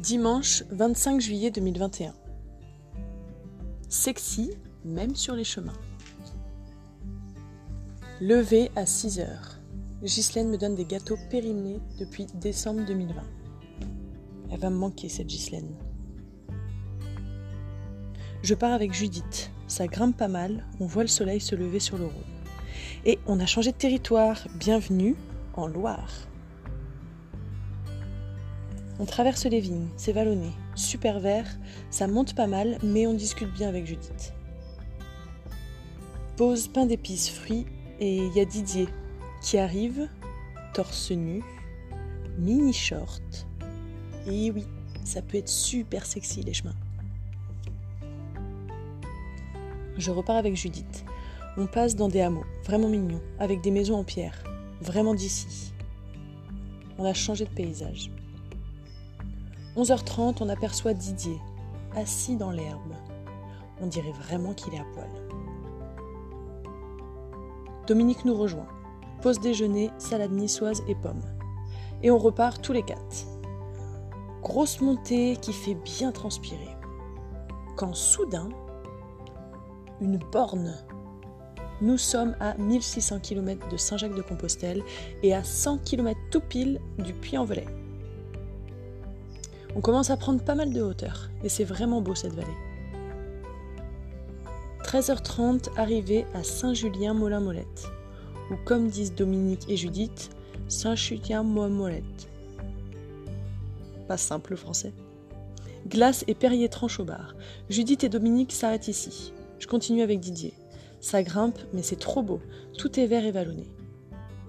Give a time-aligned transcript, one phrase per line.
[0.00, 2.14] Dimanche 25 juillet 2021.
[3.90, 4.50] Sexy,
[4.82, 5.76] même sur les chemins.
[8.22, 9.58] Levé à 6 heures.
[10.02, 13.22] Ghislaine me donne des gâteaux périmés depuis décembre 2020.
[14.50, 15.76] Elle va me manquer cette Ghislaine.
[18.42, 19.50] Je pars avec Judith.
[19.68, 22.14] Ça grimpe pas mal, on voit le soleil se lever sur le Rhône.
[23.04, 24.48] Et on a changé de territoire.
[24.54, 25.14] Bienvenue
[25.52, 26.10] en Loire.
[29.00, 31.46] On traverse les vignes, c'est vallonné, super vert,
[31.88, 34.34] ça monte pas mal, mais on discute bien avec Judith.
[36.36, 37.64] Pause pain d'épices, fruits,
[37.98, 38.88] et il y a Didier
[39.40, 40.06] qui arrive,
[40.74, 41.42] torse nu,
[42.36, 43.46] mini short.
[44.26, 44.66] Et oui,
[45.02, 46.76] ça peut être super sexy les chemins.
[49.96, 51.06] Je repars avec Judith.
[51.56, 54.44] On passe dans des hameaux, vraiment mignons, avec des maisons en pierre,
[54.82, 55.72] vraiment d'ici.
[56.98, 58.10] On a changé de paysage.
[59.76, 61.40] 11h30, on aperçoit Didier,
[61.94, 62.94] assis dans l'herbe.
[63.80, 65.08] On dirait vraiment qu'il est à poil.
[67.86, 68.66] Dominique nous rejoint.
[69.22, 71.22] Pause déjeuner, salade niçoise et pommes.
[72.02, 73.26] Et on repart tous les quatre.
[74.42, 76.76] Grosse montée qui fait bien transpirer.
[77.76, 78.48] Quand soudain,
[80.00, 80.74] une borne.
[81.80, 84.82] Nous sommes à 1600 km de Saint-Jacques-de-Compostelle
[85.22, 87.79] et à 100 km tout pile du Puy-en-Velay.
[89.76, 92.48] On commence à prendre pas mal de hauteur et c'est vraiment beau cette vallée.
[94.84, 97.88] 13h30, arrivée à Saint-Julien-Molin-Molette,
[98.50, 100.30] ou comme disent Dominique et Judith,
[100.68, 102.28] Saint-Julien-Molin-Molette.
[104.08, 104.92] Pas simple le français.
[105.86, 107.36] Glace et Perrier tranche au bar.
[107.68, 109.32] Judith et Dominique s'arrêtent ici.
[109.60, 110.54] Je continue avec Didier.
[111.00, 112.40] Ça grimpe, mais c'est trop beau.
[112.76, 113.68] Tout est vert et vallonné.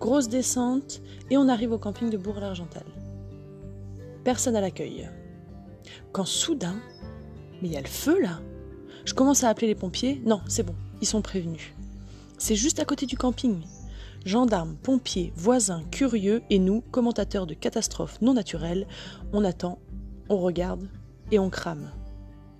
[0.00, 2.84] Grosse descente, et on arrive au camping de Bourg-l'Argental
[4.24, 5.08] personne à l'accueil.
[6.12, 6.76] Quand soudain,
[7.60, 8.40] mais il y a le feu là
[9.04, 10.20] Je commence à appeler les pompiers.
[10.24, 11.74] Non, c'est bon, ils sont prévenus.
[12.38, 13.62] C'est juste à côté du camping.
[14.24, 18.86] Gendarmes, pompiers, voisins, curieux et nous, commentateurs de catastrophes non naturelles,
[19.32, 19.78] on attend,
[20.30, 20.88] on regarde
[21.30, 21.90] et on crame.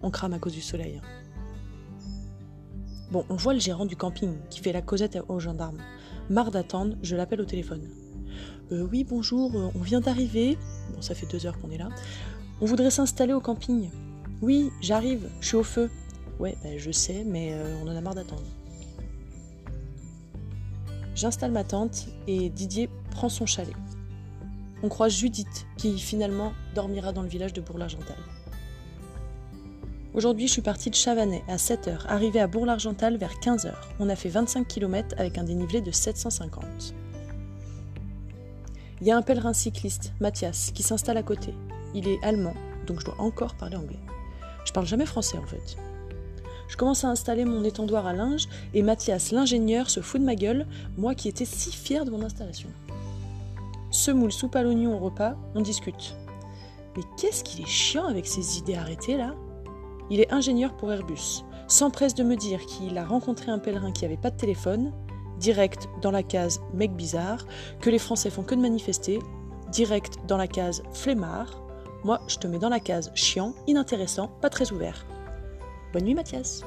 [0.03, 1.01] On crame à cause du soleil.
[3.11, 5.81] Bon, on voit le gérant du camping qui fait la causette aux gendarmes.
[6.29, 7.89] Marre d'attendre, je l'appelle au téléphone.
[8.73, 10.57] Euh, oui, bonjour, euh, on vient d'arriver.
[10.95, 11.89] Bon, ça fait deux heures qu'on est là.
[12.61, 13.91] On voudrait s'installer au camping.
[14.41, 15.91] Oui, j'arrive, je suis au feu.
[16.39, 18.43] Ouais, ben, je sais, mais euh, on en a marre d'attendre.
[21.15, 23.75] J'installe ma tente et Didier prend son chalet.
[24.83, 28.17] On croise Judith qui finalement dormira dans le village de Bourg-l'Argental.
[30.15, 33.73] Aujourd'hui, je suis partie de Chavanais à 7h, arrivée à Bourg-l'Argental vers 15h.
[34.01, 36.95] On a fait 25 km avec un dénivelé de 750.
[39.01, 41.55] Il y a un pèlerin cycliste, Mathias, qui s'installe à côté.
[41.95, 42.55] Il est allemand,
[42.87, 43.99] donc je dois encore parler anglais.
[44.65, 45.77] Je parle jamais français en fait.
[46.69, 50.35] Je commence à installer mon étendoir à linge et Mathias, l'ingénieur, se fout de ma
[50.35, 50.67] gueule,
[50.97, 52.69] moi qui étais si fière de mon installation.
[53.91, 56.17] Semoule, soupe à l'oignon au repas, on discute.
[56.97, 59.35] Mais qu'est-ce qu'il est chiant avec ses idées arrêtées là?
[60.11, 64.05] Il est ingénieur pour Airbus, s'empresse de me dire qu'il a rencontré un pèlerin qui
[64.05, 64.93] n'avait pas de téléphone
[65.39, 67.47] direct dans la case mec bizarre,
[67.81, 69.19] que les Français font que de manifester,
[69.71, 71.61] direct dans la case flemmard.
[72.05, 75.07] Moi, je te mets dans la case chiant, inintéressant, pas très ouvert.
[75.93, 76.65] Bonne nuit Mathias